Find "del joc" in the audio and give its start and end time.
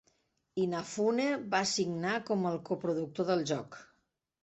3.33-3.83